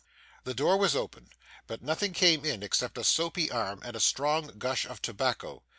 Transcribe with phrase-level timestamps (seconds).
[0.45, 1.29] The door was opened,
[1.67, 5.61] but nothing came in except a soapy arm and a strong gush of tobacco.